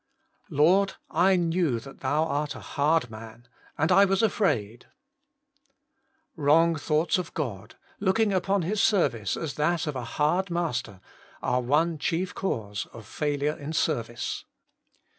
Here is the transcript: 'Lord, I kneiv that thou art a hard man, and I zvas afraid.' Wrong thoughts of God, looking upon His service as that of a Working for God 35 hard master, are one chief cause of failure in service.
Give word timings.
'Lord, 0.63 0.95
I 1.11 1.35
kneiv 1.37 1.83
that 1.83 1.99
thou 1.99 2.23
art 2.23 2.55
a 2.55 2.59
hard 2.59 3.11
man, 3.11 3.47
and 3.77 3.91
I 3.91 4.03
zvas 4.07 4.23
afraid.' 4.23 4.87
Wrong 6.35 6.75
thoughts 6.75 7.19
of 7.19 7.35
God, 7.35 7.75
looking 7.99 8.33
upon 8.33 8.63
His 8.63 8.81
service 8.81 9.37
as 9.37 9.53
that 9.53 9.85
of 9.85 9.95
a 9.95 9.99
Working 9.99 10.07
for 10.13 10.17
God 10.17 10.17
35 10.17 10.17
hard 10.17 10.49
master, 10.49 11.01
are 11.43 11.61
one 11.61 11.99
chief 11.99 12.33
cause 12.33 12.87
of 12.91 13.05
failure 13.05 13.53
in 13.55 13.73
service. 13.73 14.43